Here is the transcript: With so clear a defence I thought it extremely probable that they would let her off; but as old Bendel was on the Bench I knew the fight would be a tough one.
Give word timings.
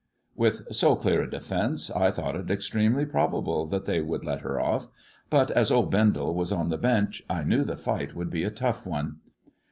With 0.35 0.65
so 0.73 0.95
clear 0.95 1.21
a 1.21 1.29
defence 1.29 1.91
I 1.91 2.09
thought 2.09 2.35
it 2.35 2.49
extremely 2.49 3.05
probable 3.05 3.67
that 3.67 3.85
they 3.85 4.01
would 4.01 4.25
let 4.25 4.41
her 4.41 4.59
off; 4.59 4.87
but 5.29 5.51
as 5.51 5.69
old 5.69 5.91
Bendel 5.91 6.33
was 6.33 6.51
on 6.51 6.69
the 6.69 6.77
Bench 6.79 7.21
I 7.29 7.43
knew 7.43 7.63
the 7.63 7.77
fight 7.77 8.15
would 8.15 8.31
be 8.31 8.43
a 8.43 8.49
tough 8.49 8.87
one. 8.87 9.17